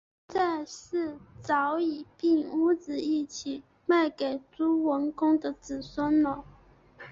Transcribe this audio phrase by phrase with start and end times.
[0.29, 6.43] 现在是早已并屋子一起卖给朱文公的子孙了